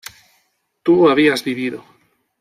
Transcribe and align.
tú 0.81 1.09
habías 1.11 1.43
vivido 1.43 1.85